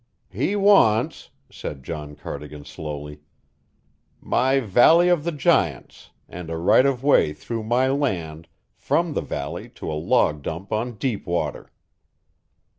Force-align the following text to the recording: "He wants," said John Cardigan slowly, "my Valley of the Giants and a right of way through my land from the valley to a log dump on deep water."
"He 0.31 0.55
wants," 0.55 1.29
said 1.51 1.83
John 1.83 2.15
Cardigan 2.15 2.65
slowly, 2.65 3.19
"my 4.19 4.59
Valley 4.59 5.09
of 5.09 5.23
the 5.23 5.31
Giants 5.31 6.09
and 6.27 6.49
a 6.49 6.57
right 6.57 6.87
of 6.87 7.03
way 7.03 7.33
through 7.33 7.65
my 7.65 7.87
land 7.87 8.47
from 8.75 9.13
the 9.13 9.21
valley 9.21 9.69
to 9.75 9.91
a 9.91 9.93
log 9.93 10.41
dump 10.41 10.73
on 10.73 10.93
deep 10.93 11.27
water." 11.27 11.71